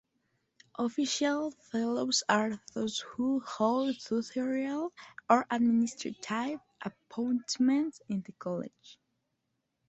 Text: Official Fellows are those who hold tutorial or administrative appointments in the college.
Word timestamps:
Official 0.79 1.51
Fellows 1.51 2.23
are 2.27 2.59
those 2.73 3.01
who 3.01 3.39
hold 3.41 3.99
tutorial 3.99 4.91
or 5.29 5.45
administrative 5.51 6.59
appointments 6.81 8.01
in 8.09 8.23
the 8.23 8.31
college. 8.31 8.97